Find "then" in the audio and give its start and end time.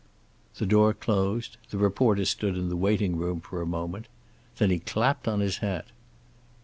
4.57-4.71